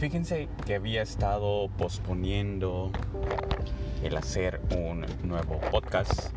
Fíjense 0.00 0.48
que 0.64 0.76
había 0.76 1.02
estado 1.02 1.68
posponiendo 1.76 2.90
el 4.02 4.16
hacer 4.16 4.58
un 4.74 5.04
nuevo 5.28 5.60
podcast 5.70 6.30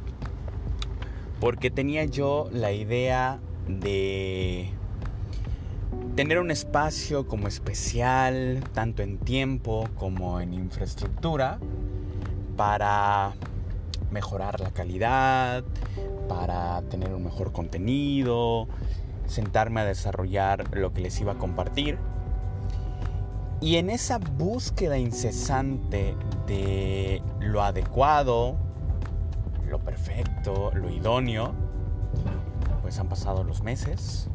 porque 1.39 1.71
tenía 1.71 2.03
yo 2.03 2.49
la 2.51 2.73
idea 2.73 3.39
de 3.69 4.69
tener 6.17 6.39
un 6.39 6.51
espacio 6.51 7.25
como 7.25 7.47
especial, 7.47 8.61
tanto 8.73 9.01
en 9.01 9.17
tiempo 9.17 9.87
como 9.95 10.41
en 10.41 10.53
infraestructura, 10.53 11.57
para 12.57 13.31
mejorar 14.11 14.59
la 14.59 14.71
calidad, 14.71 15.63
para 16.27 16.81
tener 16.89 17.13
un 17.13 17.23
mejor 17.23 17.53
contenido, 17.53 18.67
sentarme 19.25 19.79
a 19.79 19.85
desarrollar 19.85 20.75
lo 20.75 20.91
que 20.91 20.99
les 20.99 21.17
iba 21.21 21.31
a 21.31 21.37
compartir 21.37 21.97
y 23.63 23.77
en 23.77 23.89
esa 23.89 24.17
búsqueda 24.17 24.97
incesante 24.97 26.17
de 26.47 27.21
lo 27.39 27.63
adecuado, 27.63 28.57
lo 29.69 29.79
perfecto, 29.79 30.71
lo 30.73 30.89
idóneo, 30.89 31.53
pues 32.81 32.99
han 32.99 33.07
pasado 33.07 33.45
los 33.45 33.63
meses 33.63 34.27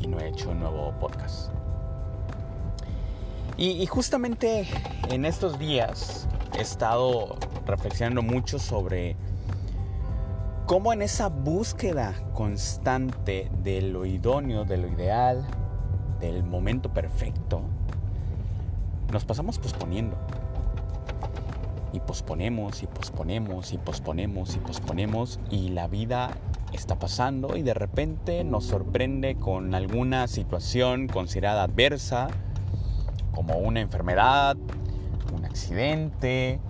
y 0.00 0.08
no 0.08 0.18
he 0.18 0.30
hecho 0.30 0.50
un 0.50 0.58
nuevo 0.58 0.92
podcast. 0.98 1.52
Y, 3.56 3.86
justamente 3.86 4.66
en 5.10 5.24
estos 5.24 5.56
días 5.56 6.26
he 6.58 6.62
estado 6.62 7.36
reflexionando 7.66 8.22
mucho 8.22 8.58
sobre 8.58 9.14
cómo 10.66 10.92
en 10.92 11.02
esa 11.02 11.28
búsqueda 11.28 12.14
constante 12.34 13.48
de 13.62 13.80
lo 13.82 14.06
idóneo, 14.06 14.64
de 14.64 14.76
lo 14.76 14.88
ideal, 14.88 15.46
del 16.18 16.42
momento 16.42 16.92
perfecto, 16.92 17.62
nos 19.10 19.24
pasamos 19.24 19.58
posponiendo. 19.58 20.16
Y 21.92 22.00
posponemos 22.00 22.82
y 22.82 22.86
posponemos 22.86 23.72
y 23.72 23.78
posponemos 23.78 24.54
y 24.54 24.58
posponemos 24.58 25.40
y 25.50 25.70
la 25.70 25.88
vida 25.88 26.30
está 26.72 26.98
pasando 26.98 27.56
y 27.56 27.62
de 27.62 27.74
repente 27.74 28.44
nos 28.44 28.64
sorprende 28.64 29.34
con 29.34 29.74
alguna 29.74 30.28
situación 30.28 31.08
considerada 31.08 31.64
adversa, 31.64 32.28
como 33.34 33.58
una 33.58 33.80
enfermedad, 33.80 34.56
un 35.36 35.44
accidente 35.44 36.60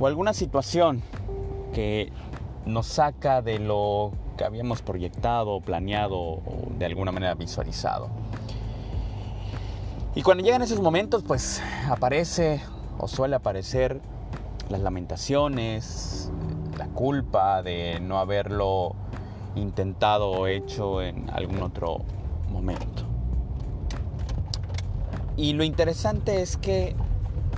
o 0.00 0.06
alguna 0.08 0.32
situación 0.32 1.02
que 1.72 2.12
nos 2.66 2.86
saca 2.86 3.42
de 3.42 3.58
lo 3.60 4.12
que 4.36 4.44
habíamos 4.44 4.82
proyectado, 4.82 5.60
planeado 5.60 6.18
o 6.18 6.68
de 6.78 6.86
alguna 6.86 7.12
manera 7.12 7.34
visualizado. 7.34 8.08
Y 10.16 10.22
cuando 10.22 10.44
llegan 10.44 10.62
esos 10.62 10.80
momentos, 10.80 11.24
pues 11.26 11.60
aparece 11.90 12.60
o 12.98 13.08
suele 13.08 13.34
aparecer 13.34 14.00
las 14.68 14.80
lamentaciones, 14.80 16.30
la 16.78 16.86
culpa 16.86 17.64
de 17.64 17.98
no 18.00 18.18
haberlo 18.18 18.94
intentado 19.56 20.30
o 20.30 20.46
hecho 20.46 21.02
en 21.02 21.28
algún 21.30 21.62
otro 21.62 21.98
momento. 22.48 23.02
Y 25.36 25.54
lo 25.54 25.64
interesante 25.64 26.42
es 26.42 26.56
que 26.56 26.94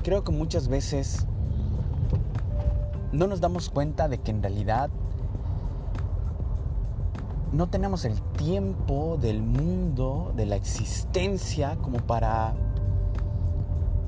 creo 0.02 0.24
que 0.24 0.32
muchas 0.32 0.68
veces 0.68 1.26
no 3.12 3.26
nos 3.26 3.42
damos 3.42 3.68
cuenta 3.68 4.08
de 4.08 4.16
que 4.16 4.30
en 4.30 4.42
realidad 4.42 4.88
no 7.56 7.68
tenemos 7.68 8.04
el 8.04 8.20
tiempo 8.20 9.18
del 9.20 9.40
mundo, 9.40 10.32
de 10.36 10.44
la 10.44 10.56
existencia, 10.56 11.76
como 11.80 11.98
para 11.98 12.54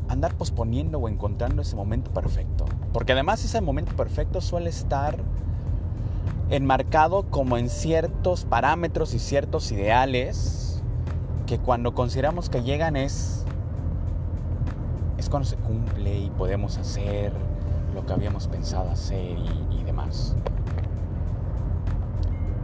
andar 0.09 0.35
posponiendo 0.35 0.99
o 0.99 1.09
encontrando 1.09 1.63
ese 1.63 1.75
momento 1.75 2.11
perfecto. 2.11 2.67
Porque 2.93 3.13
además 3.13 3.43
ese 3.43 3.61
momento 3.63 3.97
perfecto 3.97 4.43
suele 4.43 4.69
estar 4.69 5.17
enmarcado 6.51 7.25
como 7.31 7.57
en 7.57 7.71
ciertos 7.71 8.45
parámetros 8.45 9.15
y 9.15 9.19
ciertos 9.19 9.73
ideales 9.73 10.83
que 11.47 11.59
cuando 11.59 11.95
consideramos 11.95 12.51
que 12.51 12.63
llegan 12.63 12.97
es, 12.97 13.45
es 15.17 15.31
cuando 15.31 15.49
se 15.49 15.57
cumple 15.57 16.19
y 16.19 16.31
podemos 16.31 16.77
hacer 16.77 17.33
lo 17.95 18.05
que 18.05 18.13
habíamos 18.13 18.47
pensado 18.47 18.91
hacer 18.91 19.39
y, 19.39 19.81
y 19.81 19.85
demás. 19.85 20.37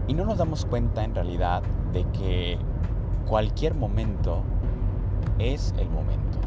Y 0.06 0.14
no 0.14 0.24
nos 0.24 0.38
damos 0.38 0.64
cuenta 0.66 1.04
en 1.04 1.14
realidad 1.14 1.62
de 1.92 2.04
que 2.10 2.58
cualquier 3.26 3.74
momento 3.74 4.42
es 5.38 5.74
el 5.78 5.88
momento. 5.88 6.38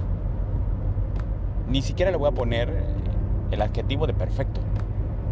Ni 1.68 1.82
siquiera 1.82 2.12
le 2.12 2.18
voy 2.18 2.30
a 2.30 2.34
poner 2.34 2.86
el 3.52 3.62
adjetivo 3.62 4.08
de 4.08 4.14
perfecto, 4.14 4.62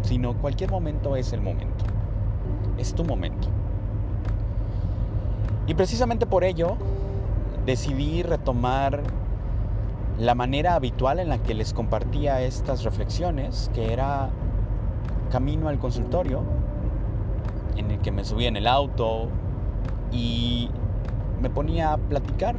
sino 0.02 0.34
cualquier 0.34 0.70
momento 0.70 1.16
es 1.16 1.32
el 1.32 1.40
momento. 1.40 1.84
Es 2.78 2.94
tu 2.94 3.04
momento. 3.04 3.48
Y 5.66 5.74
precisamente 5.74 6.26
por 6.26 6.44
ello 6.44 6.76
decidí 7.64 8.22
retomar 8.22 9.02
la 10.18 10.34
manera 10.34 10.74
habitual 10.74 11.18
en 11.18 11.28
la 11.28 11.38
que 11.38 11.54
les 11.54 11.74
compartía 11.74 12.40
estas 12.42 12.84
reflexiones, 12.84 13.70
que 13.74 13.92
era 13.92 14.30
camino 15.30 15.68
al 15.68 15.78
consultorio, 15.78 16.42
en 17.76 17.90
el 17.90 17.98
que 17.98 18.12
me 18.12 18.24
subía 18.24 18.48
en 18.48 18.56
el 18.56 18.66
auto 18.66 19.28
y 20.12 20.70
me 21.40 21.50
ponía 21.50 21.92
a 21.92 21.98
platicar 21.98 22.56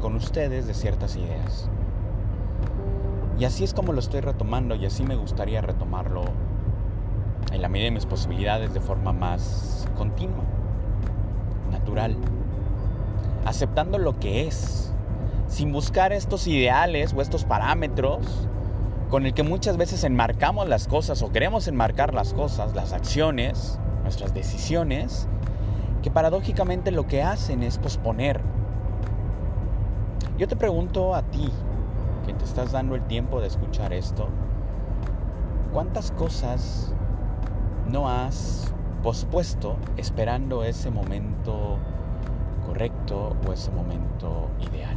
con 0.00 0.16
ustedes 0.16 0.66
de 0.66 0.74
ciertas 0.74 1.16
ideas. 1.16 1.68
Y 3.38 3.44
así 3.44 3.64
es 3.64 3.74
como 3.74 3.92
lo 3.92 4.00
estoy 4.00 4.20
retomando 4.20 4.74
y 4.74 4.86
así 4.86 5.02
me 5.02 5.16
gustaría 5.16 5.60
retomarlo 5.60 6.24
en 7.52 7.62
la 7.62 7.68
medida 7.68 7.86
de 7.86 7.90
mis 7.92 8.06
posibilidades 8.06 8.72
de 8.72 8.80
forma 8.80 9.12
más 9.12 9.88
continua, 9.96 10.44
natural, 11.70 12.16
aceptando 13.44 13.98
lo 13.98 14.18
que 14.18 14.46
es, 14.46 14.92
sin 15.48 15.72
buscar 15.72 16.12
estos 16.12 16.46
ideales 16.46 17.12
o 17.12 17.20
estos 17.20 17.44
parámetros 17.44 18.48
con 19.10 19.26
el 19.26 19.34
que 19.34 19.42
muchas 19.42 19.76
veces 19.76 20.02
enmarcamos 20.04 20.68
las 20.68 20.88
cosas 20.88 21.22
o 21.22 21.30
queremos 21.30 21.68
enmarcar 21.68 22.14
las 22.14 22.34
cosas, 22.34 22.74
las 22.74 22.92
acciones, 22.92 23.78
nuestras 24.04 24.32
decisiones, 24.32 25.26
que 26.02 26.10
paradójicamente 26.10 26.92
lo 26.92 27.08
que 27.08 27.22
hacen 27.22 27.64
es 27.64 27.78
posponer. 27.78 28.40
Yo 30.38 30.46
te 30.46 30.54
pregunto 30.54 31.14
a 31.14 31.22
ti, 31.22 31.50
que 32.26 32.34
te 32.34 32.44
estás 32.44 32.72
dando 32.72 32.94
el 32.94 33.02
tiempo 33.02 33.40
de 33.40 33.48
escuchar 33.48 33.92
esto, 33.92 34.28
¿cuántas 35.72 36.12
cosas 36.12 36.94
no 37.90 38.08
has 38.08 38.72
pospuesto 39.02 39.76
esperando 39.96 40.64
ese 40.64 40.90
momento 40.90 41.78
correcto 42.66 43.34
o 43.48 43.52
ese 43.52 43.70
momento 43.70 44.50
ideal? 44.70 44.96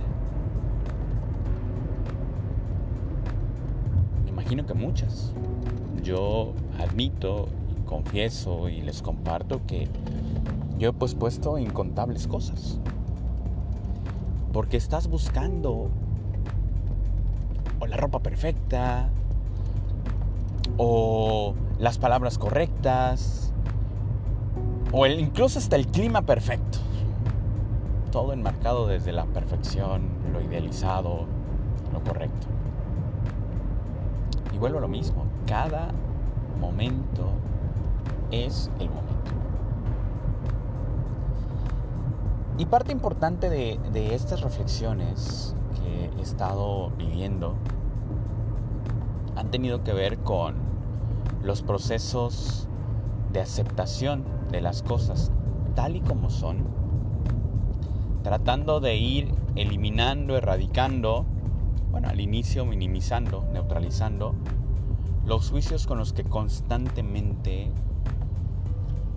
Me 4.25 4.29
imagino 4.29 4.65
que 4.65 4.73
muchas. 4.73 5.33
Yo 6.03 6.53
admito 6.79 7.49
confieso 7.87 8.69
y 8.69 8.81
les 8.81 9.01
comparto 9.01 9.61
que 9.65 9.87
yo 10.77 10.89
he 10.89 10.93
pospuesto 10.93 11.57
incontables 11.57 12.27
cosas. 12.27 12.79
Porque 14.53 14.77
estás 14.77 15.07
buscando 15.07 15.89
o 17.79 17.87
la 17.87 17.97
ropa 17.97 18.19
perfecta, 18.19 19.09
o 20.77 21.55
las 21.79 21.97
palabras 21.97 22.37
correctas, 22.37 23.51
o 24.91 25.05
el, 25.05 25.19
incluso 25.19 25.59
hasta 25.59 25.75
el 25.75 25.87
clima 25.87 26.21
perfecto. 26.21 26.79
Todo 28.11 28.33
enmarcado 28.33 28.87
desde 28.87 29.11
la 29.11 29.25
perfección, 29.25 30.09
lo 30.31 30.41
idealizado, 30.41 31.25
lo 31.93 32.03
correcto. 32.03 32.47
Y 34.53 34.57
vuelvo 34.57 34.79
a 34.79 34.81
lo 34.81 34.87
mismo, 34.87 35.25
cada 35.45 35.89
momento 36.59 37.31
es 38.31 38.71
el 38.79 38.89
momento. 38.89 39.31
Y 42.57 42.65
parte 42.65 42.91
importante 42.91 43.49
de, 43.49 43.79
de 43.93 44.15
estas 44.15 44.41
reflexiones 44.41 45.55
que 45.79 46.09
he 46.17 46.21
estado 46.21 46.89
viviendo 46.97 47.55
han 49.35 49.51
tenido 49.51 49.83
que 49.83 49.93
ver 49.93 50.17
con 50.19 50.55
los 51.43 51.61
procesos 51.61 52.67
de 53.31 53.41
aceptación 53.41 54.23
de 54.51 54.61
las 54.61 54.81
cosas 54.81 55.31
tal 55.77 55.95
y 55.95 56.01
como 56.01 56.31
son, 56.31 56.65
tratando 58.23 58.79
de 58.79 58.95
ir 58.95 59.31
eliminando, 59.55 60.35
erradicando, 60.35 61.23
bueno, 61.91 62.09
al 62.09 62.19
inicio 62.19 62.65
minimizando, 62.65 63.45
neutralizando 63.53 64.33
los 65.23 65.51
juicios 65.51 65.85
con 65.85 65.99
los 65.99 66.13
que 66.13 66.23
constantemente 66.23 67.71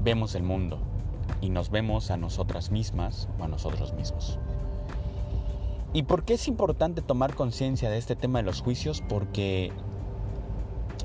vemos 0.03 0.35
el 0.35 0.43
mundo 0.43 0.79
y 1.41 1.51
nos 1.51 1.71
vemos 1.71 2.11
a 2.11 2.17
nosotras 2.17 2.71
mismas 2.71 3.29
o 3.39 3.45
a 3.45 3.49
nosotros 3.49 3.93
mismos. 3.95 4.39
¿Y 5.93 6.05
por 6.05 6.25
qué 6.25 6.35
es 6.35 6.47
importante 6.47 7.03
tomar 7.03 7.35
conciencia 7.35 7.91
de 7.91 7.99
este 7.99 8.15
tema 8.15 8.39
de 8.39 8.45
los 8.45 8.63
juicios? 8.63 9.03
Porque 9.09 9.73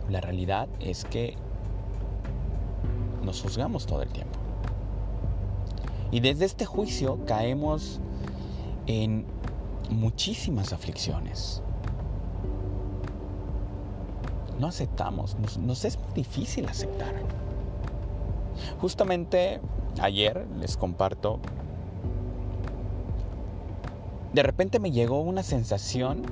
la 0.10 0.22
realidad 0.22 0.68
es 0.80 1.06
que 1.06 1.36
nos 3.24 3.42
juzgamos 3.42 3.88
todo 3.88 4.04
el 4.04 4.10
tiempo. 4.10 4.38
Y 6.12 6.20
desde 6.20 6.46
este 6.46 6.66
juicio 6.66 7.20
caemos 7.26 8.00
en 8.86 9.26
muchísimas 9.90 10.72
aflicciones. 10.72 11.64
No 14.60 14.68
aceptamos, 14.68 15.36
nos, 15.60 15.84
es 15.84 16.00
difícil 16.14 16.68
aceptar. 16.68 17.14
Justamente 18.80 19.60
ayer 20.02 20.46
les 20.60 20.78
comparto, 20.78 21.40
de 24.34 24.44
repente 24.44 24.80
me 24.80 24.92
llegó 24.92 25.22
una 25.22 25.44
sensación 25.44 26.24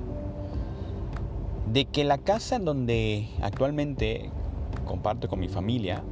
de 1.72 1.86
que 1.86 2.04
la 2.04 2.18
casa 2.18 2.56
en 2.56 2.64
donde 2.64 3.28
actualmente 3.42 4.30
comparto 4.86 5.28
con 5.28 5.40
mi 5.40 5.48
familia 5.48 6.02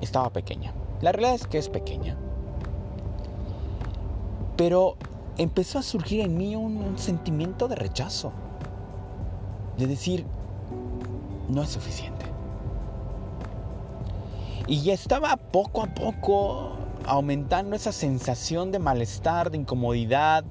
estaba 0.00 0.30
pequeña. 0.30 0.72
La 1.00 1.12
realidad 1.12 1.34
es 1.34 1.46
que 1.46 1.58
es 1.58 1.68
pequeña. 1.68 2.16
Pero 4.56 4.96
empezó 5.38 5.78
a 5.78 5.82
surgir 5.82 6.20
en 6.20 6.36
mí 6.36 6.56
un, 6.56 6.98
sentimiento 6.98 7.68
de 7.68 7.76
rechazo. 7.76 8.32
De 9.78 9.86
decir, 9.86 10.26
no 11.48 11.62
es 11.62 11.70
suficiente. 11.70 12.26
Y 14.68 14.90
estaba 14.90 15.36
poco 15.36 15.82
a 15.82 15.86
poco 15.86 16.76
aumentando 17.06 17.74
esa 17.74 17.92
sensación 17.92 18.70
de 18.70 18.78
malestar, 18.78 19.50
de 19.50 19.58
incomodidad, 19.58 20.44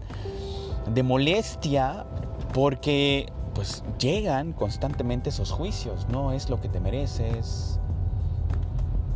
de 0.94 1.04
molestia, 1.04 2.06
porque 2.54 3.32
pues 3.54 3.84
llegan 4.00 4.54
constantemente 4.54 5.30
esos 5.30 5.52
juicios, 5.52 6.08
no 6.10 6.32
es 6.32 6.50
lo 6.50 6.60
que 6.60 6.70
te 6.70 6.80
mereces, 6.80 7.80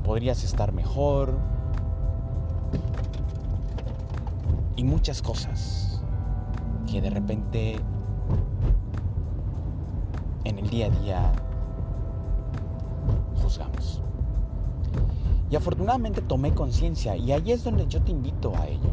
podrías 0.04 0.44
estar 0.44 0.72
mejor. 0.72 1.38
Y 4.78 4.84
muchas 4.84 5.22
cosas 5.22 6.02
que 6.90 7.02
de 7.02 7.10
repente 7.10 7.80
en 10.44 10.60
el 10.60 10.70
día 10.70 10.88
a 10.88 10.90
día 10.90 11.32
juzgamos. 13.42 14.02
Y 15.50 15.56
afortunadamente 15.56 16.22
tomé 16.22 16.54
conciencia 16.54 17.16
y 17.16 17.32
ahí 17.32 17.52
es 17.52 17.64
donde 17.64 17.88
yo 17.88 18.02
te 18.02 18.12
invito 18.12 18.54
a 18.58 18.68
ello, 18.68 18.90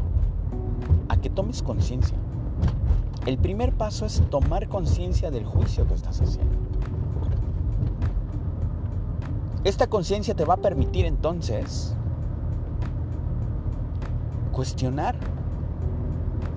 a 1.09 1.17
que 1.17 1.29
tomes 1.29 1.63
conciencia. 1.63 2.17
El 3.25 3.37
primer 3.37 3.73
paso 3.73 4.05
es 4.05 4.21
tomar 4.29 4.67
conciencia 4.67 5.31
del 5.31 5.45
juicio 5.45 5.87
que 5.87 5.93
estás 5.93 6.21
haciendo. 6.21 6.57
Esta 9.63 9.87
conciencia 9.87 10.35
te 10.35 10.43
va 10.43 10.55
a 10.55 10.57
permitir 10.57 11.05
entonces 11.05 11.95
cuestionar 14.51 15.15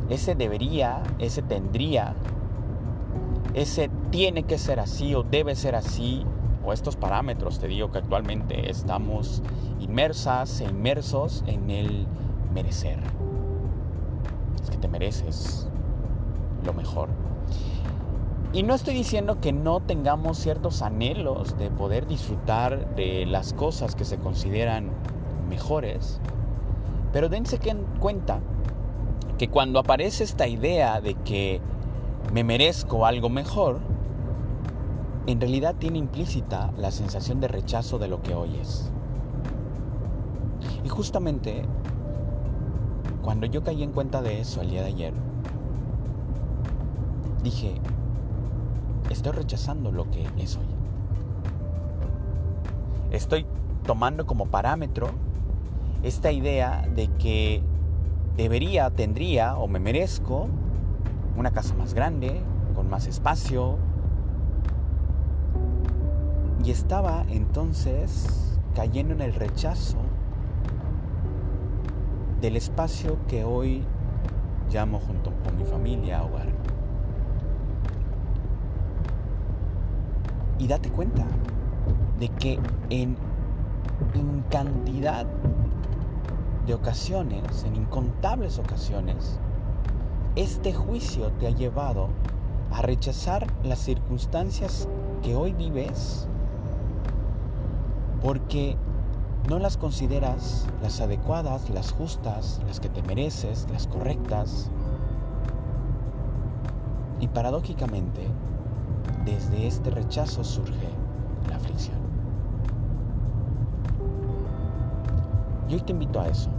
ese 0.08 0.34
debería, 0.34 1.02
ese 1.19 1.43
tendría, 1.43 2.14
ese 3.54 3.90
tiene 4.10 4.43
que 4.44 4.58
ser 4.58 4.81
así 4.81 5.14
o 5.14 5.22
debe 5.22 5.56
ser 5.56 5.75
así, 5.75 6.25
estos 6.72 6.96
parámetros, 6.96 7.58
te 7.58 7.68
digo 7.68 7.90
que 7.90 7.98
actualmente 7.98 8.70
estamos 8.70 9.42
inmersas 9.80 10.60
e 10.60 10.64
inmersos 10.64 11.44
en 11.46 11.70
el 11.70 12.06
merecer. 12.54 12.98
Es 14.62 14.70
que 14.70 14.76
te 14.76 14.88
mereces 14.88 15.68
lo 16.64 16.72
mejor. 16.72 17.08
Y 18.52 18.62
no 18.62 18.74
estoy 18.74 18.94
diciendo 18.94 19.40
que 19.40 19.52
no 19.52 19.80
tengamos 19.80 20.38
ciertos 20.38 20.80
anhelos 20.82 21.58
de 21.58 21.70
poder 21.70 22.06
disfrutar 22.06 22.94
de 22.94 23.26
las 23.26 23.52
cosas 23.52 23.94
que 23.94 24.04
se 24.04 24.19
consideran 24.19 24.90
mejores, 25.48 26.20
pero 27.12 27.28
dense 27.28 27.58
cuenta 28.00 28.40
que 29.38 29.48
cuando 29.48 29.78
aparece 29.78 30.24
esta 30.24 30.48
idea 30.48 31.00
de 31.00 31.14
que 31.14 31.60
me 32.32 32.44
merezco 32.44 33.06
algo 33.06 33.28
mejor, 33.28 33.80
en 35.26 35.40
realidad 35.40 35.75
tiene 35.76 35.99
implícita 35.99 36.73
la 36.76 36.90
sensación 36.90 37.40
de 37.40 37.49
rechazo 37.49 37.99
de 37.99 38.08
lo 38.08 38.23
que 38.23 38.34
hoy 38.34 38.56
es. 38.56 38.90
Y 40.84 40.88
justamente 40.88 41.64
cuando 43.23 43.46
yo 43.46 43.64
caí 43.64 43.82
en 43.82 43.90
cuenta 43.90 44.23
de 44.23 44.40
eso 44.40 44.61
el 44.61 44.70
día 44.70 44.82
de 44.82 44.88
ayer, 44.88 45.14
dije, 47.43 47.75
estoy 49.11 49.32
rechazando 49.32 49.90
lo 49.90 50.08
que 50.11 50.26
es 50.38 50.56
hoy. 50.56 50.67
Estoy 53.11 53.46
tomando 53.84 54.26
como 54.26 54.46
parámetro 54.46 55.08
esta 56.02 56.31
idea 56.31 56.87
de 56.94 57.08
que 57.19 57.62
debería, 58.37 58.90
tendría 58.90 59.56
o 59.56 59.67
me 59.67 59.81
merezco 59.81 60.46
una 61.37 61.50
casa 61.50 61.75
más 61.75 61.94
grande, 61.94 62.40
con 62.75 62.88
más 62.88 63.06
espacio. 63.06 63.79
Y 66.66 66.72
estaba 66.72 67.24
entonces 67.28 68.58
cayendo 68.74 69.14
en 69.14 69.20
el 69.20 69.34
rechazo 69.34 69.98
del 72.40 72.56
espacio 72.56 73.18
que 73.28 73.44
hoy 73.44 73.84
llamo 74.72 74.98
junto 74.98 75.30
con 75.44 75.56
mi 75.56 75.64
familia 75.64 76.24
hogar. 76.24 76.48
Y 80.58 80.66
date 80.66 80.90
cuenta 80.90 81.24
de 82.18 82.30
que 82.30 82.58
en, 82.90 83.16
cantidad 84.50 85.24
de 86.66 86.74
ocasiones, 86.74 87.62
en 87.62 87.76
incontables 87.76 88.58
ocasiones, 88.58 89.38
este 90.34 90.74
juicio 90.74 91.30
te 91.38 91.46
ha 91.46 91.50
llevado 91.50 92.08
a 92.72 92.82
rechazar 92.82 93.46
las 93.62 93.78
circunstancias 93.78 94.88
que 95.22 95.36
hoy 95.36 95.52
vives 95.52 96.26
porque 98.22 98.76
no 99.48 99.58
las 99.58 99.76
consideras 99.76 100.67
las 100.82 101.00
adecuadas, 101.00 101.70
las 101.70 101.93
justas, 101.93 102.60
las 102.67 102.81
que 102.81 102.88
te 102.88 103.02
mereces, 103.02 103.67
las 103.72 103.86
correctas. 103.86 104.70
Y 107.20 107.29
paradójicamente, 107.29 108.29
desde 109.24 109.67
este 109.67 109.91
rechazo 109.91 110.43
surge 110.43 110.88
la 111.48 111.56
aflicción. 111.56 111.96
Y 115.69 115.74
hoy 115.74 115.81
te 115.81 115.93
invito 115.93 116.20
a 116.20 116.29
eso, 116.29 116.50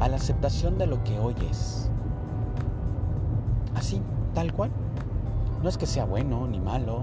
a 0.00 0.08
la 0.08 0.16
aceptación 0.16 0.78
de 0.78 0.86
lo 0.86 1.02
que 1.04 1.18
hoy 1.18 1.34
es. 1.50 1.90
Así, 3.74 4.02
tal 4.34 4.52
cual. 4.52 4.70
No 5.62 5.68
es 5.68 5.76
que 5.76 5.86
sea 5.86 6.04
bueno 6.04 6.46
ni 6.46 6.60
malo, 6.60 7.02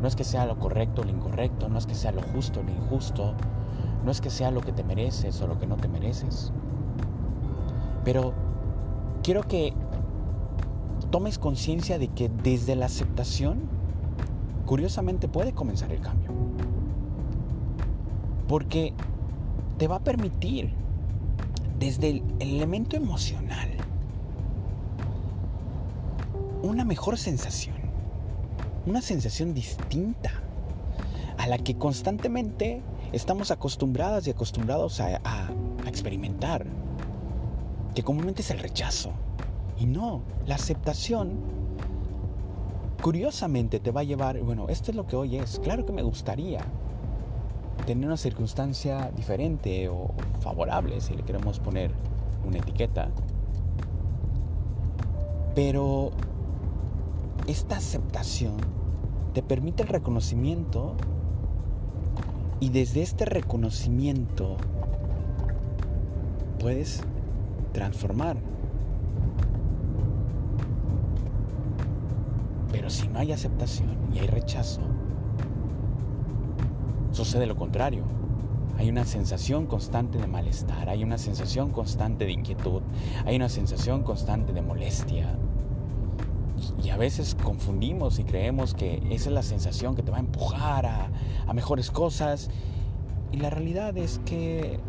no 0.00 0.08
es 0.08 0.16
que 0.16 0.24
sea 0.24 0.46
lo 0.46 0.58
correcto 0.58 1.02
o 1.02 1.04
lo 1.04 1.10
incorrecto, 1.10 1.68
no 1.68 1.78
es 1.78 1.86
que 1.86 1.94
sea 1.94 2.12
lo 2.12 2.22
justo 2.22 2.60
o 2.60 2.62
lo 2.62 2.70
injusto, 2.70 3.34
no 4.04 4.10
es 4.10 4.20
que 4.20 4.30
sea 4.30 4.50
lo 4.50 4.60
que 4.60 4.72
te 4.72 4.82
mereces 4.82 5.40
o 5.42 5.46
lo 5.46 5.58
que 5.58 5.66
no 5.66 5.76
te 5.76 5.88
mereces. 5.88 6.52
Pero 8.04 8.32
quiero 9.22 9.42
que 9.42 9.74
tomes 11.10 11.38
conciencia 11.38 11.98
de 11.98 12.08
que 12.08 12.28
desde 12.28 12.76
la 12.76 12.86
aceptación, 12.86 13.60
curiosamente 14.64 15.28
puede 15.28 15.52
comenzar 15.52 15.92
el 15.92 16.00
cambio. 16.00 16.30
Porque 18.48 18.94
te 19.76 19.86
va 19.86 19.96
a 19.96 20.00
permitir, 20.00 20.72
desde 21.78 22.10
el 22.10 22.22
elemento 22.38 22.96
emocional, 22.96 23.70
una 26.62 26.84
mejor 26.84 27.16
sensación, 27.18 27.79
una 28.90 29.02
sensación 29.02 29.54
distinta 29.54 30.32
a 31.38 31.46
la 31.46 31.58
que 31.58 31.78
constantemente 31.78 32.82
estamos 33.12 33.52
acostumbradas 33.52 34.26
y 34.26 34.30
acostumbrados 34.30 35.00
a, 35.00 35.20
experimentar, 35.86 36.66
que 37.94 38.02
comúnmente 38.02 38.42
es 38.42 38.50
el 38.50 38.58
rechazo 38.58 39.10
y 39.78 39.86
no, 39.86 40.22
la 40.46 40.56
aceptación 40.56 41.32
curiosamente 43.02 43.80
te 43.80 43.90
va 43.90 44.00
a 44.02 44.04
llevar, 44.04 44.40
bueno, 44.40 44.68
esto 44.68 44.90
es 44.90 44.96
lo 44.96 45.06
que 45.06 45.16
hoy 45.16 45.36
es. 45.36 45.58
Claro 45.60 45.86
que 45.86 45.92
me 45.92 46.02
gustaría 46.02 46.60
tener 47.86 48.06
una 48.06 48.16
circunstancia 48.16 49.10
diferente 49.16 49.88
o 49.88 50.10
favorable, 50.40 51.00
si 51.00 51.14
le 51.14 51.22
queremos 51.22 51.58
poner 51.58 51.92
una 52.46 52.58
etiqueta. 52.58 53.08
Pero 55.54 56.10
esta 57.46 57.78
aceptación 57.78 58.79
te 59.32 59.42
permite 59.42 59.82
el 59.82 59.88
reconocimiento 59.88 60.96
y 62.58 62.70
desde 62.70 63.02
este 63.02 63.24
reconocimiento 63.24 64.56
puedes 66.58 67.02
transformar. 67.72 68.36
Pero 72.72 72.90
si 72.90 73.08
no 73.08 73.18
hay 73.18 73.32
aceptación 73.32 73.96
y 74.12 74.18
hay 74.18 74.26
rechazo, 74.26 74.80
sucede 77.12 77.46
lo 77.46 77.56
contrario. 77.56 78.04
Hay 78.78 78.88
una 78.88 79.04
sensación 79.04 79.66
constante 79.66 80.18
de 80.18 80.26
malestar, 80.26 80.88
hay 80.88 81.04
una 81.04 81.18
sensación 81.18 81.70
constante 81.70 82.24
de 82.24 82.32
inquietud, 82.32 82.82
hay 83.26 83.36
una 83.36 83.50
sensación 83.50 84.02
constante 84.02 84.54
de 84.54 84.62
molestia, 84.62 85.36
y 86.82 86.90
a 86.90 86.96
veces 86.96 87.36
confundimos 87.42 88.18
y 88.18 88.24
creemos 88.24 88.74
que 88.74 89.02
esa 89.10 89.28
es 89.28 89.34
la 89.34 89.42
sensación 89.42 89.94
que 89.94 90.02
te 90.02 90.10
va 90.10 90.16
a 90.16 90.20
empujar 90.20 90.86
a, 90.86 91.08
a 91.46 91.52
mejores 91.52 91.90
cosas. 91.90 92.50
Y 93.32 93.36
la 93.36 93.50
realidad 93.50 93.96
es 93.96 94.20
que 94.24 94.80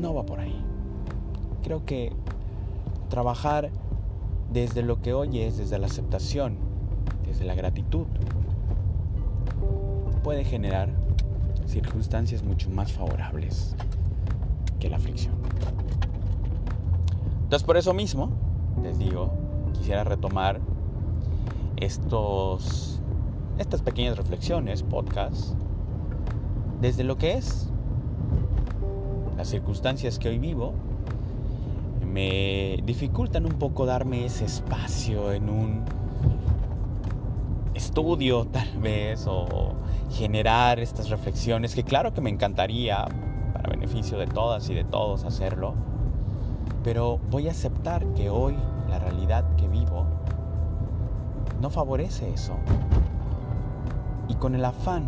no 0.00 0.14
va 0.14 0.24
por 0.24 0.40
ahí. 0.40 0.64
Creo 1.62 1.84
que 1.84 2.12
trabajar 3.08 3.70
desde 4.52 4.82
lo 4.82 5.00
que 5.02 5.12
oyes, 5.12 5.58
desde 5.58 5.78
la 5.78 5.86
aceptación, 5.86 6.56
desde 7.26 7.44
la 7.44 7.54
gratitud, 7.54 8.06
puede 10.22 10.44
generar 10.44 10.90
circunstancias 11.66 12.42
mucho 12.42 12.70
más 12.70 12.92
favorables 12.92 13.74
que 14.80 14.88
la 14.88 14.98
fricción. 14.98 15.34
Entonces 17.48 17.64
por 17.64 17.78
eso 17.78 17.94
mismo, 17.94 18.28
les 18.82 18.98
digo, 18.98 19.32
quisiera 19.72 20.04
retomar 20.04 20.60
estos, 21.78 23.00
estas 23.56 23.80
pequeñas 23.80 24.18
reflexiones, 24.18 24.82
podcasts, 24.82 25.56
desde 26.78 27.04
lo 27.04 27.16
que 27.16 27.38
es 27.38 27.70
las 29.38 29.48
circunstancias 29.48 30.18
que 30.18 30.28
hoy 30.28 30.38
vivo 30.38 30.74
me 32.04 32.82
dificultan 32.84 33.46
un 33.46 33.54
poco 33.54 33.86
darme 33.86 34.26
ese 34.26 34.44
espacio 34.44 35.32
en 35.32 35.48
un 35.48 35.84
estudio 37.72 38.44
tal 38.44 38.76
vez 38.76 39.26
o 39.26 39.72
generar 40.10 40.80
estas 40.80 41.08
reflexiones 41.08 41.74
que 41.74 41.82
claro 41.82 42.12
que 42.12 42.20
me 42.20 42.28
encantaría 42.28 43.06
para 43.54 43.70
beneficio 43.70 44.18
de 44.18 44.26
todas 44.26 44.68
y 44.68 44.74
de 44.74 44.84
todos 44.84 45.24
hacerlo, 45.24 45.87
pero 46.88 47.18
voy 47.30 47.48
a 47.48 47.50
aceptar 47.50 48.02
que 48.14 48.30
hoy 48.30 48.56
la 48.88 48.98
realidad 48.98 49.44
que 49.56 49.68
vivo 49.68 50.06
no 51.60 51.68
favorece 51.68 52.32
eso. 52.32 52.54
Y 54.26 54.36
con 54.36 54.54
el 54.54 54.64
afán 54.64 55.04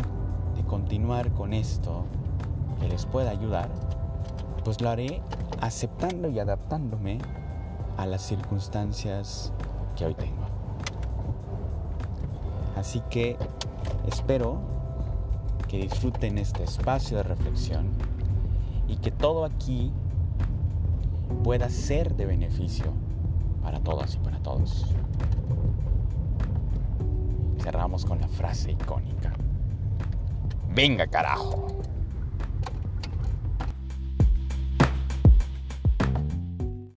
de 0.55 0.63
continuar 0.63 1.31
con 1.31 1.53
esto 1.53 2.05
que 2.79 2.87
les 2.87 3.07
pueda 3.07 3.31
ayudar, 3.31 3.67
pues 4.63 4.79
lo 4.79 4.91
haré 4.91 5.23
aceptando 5.59 6.29
y 6.29 6.37
adaptándome 6.37 7.17
a 7.97 8.05
las 8.05 8.21
circunstancias 8.21 9.51
que 9.95 10.05
hoy 10.05 10.13
tengo. 10.13 10.45
Así 12.77 13.01
que 13.09 13.37
espero 14.05 14.59
que 15.67 15.79
disfruten 15.79 16.37
este 16.37 16.63
espacio 16.63 17.17
de 17.17 17.23
reflexión 17.23 17.87
y 18.87 18.97
que 18.97 19.09
todo 19.09 19.45
aquí 19.45 19.91
pueda 21.31 21.69
ser 21.69 22.15
de 22.15 22.25
beneficio 22.25 22.93
para 23.61 23.79
todas 23.79 24.15
y 24.15 24.17
para 24.19 24.39
todos. 24.39 24.87
Cerramos 27.61 28.05
con 28.05 28.19
la 28.19 28.27
frase 28.27 28.71
icónica. 28.71 29.33
Venga 30.73 31.07
carajo. 31.07 31.70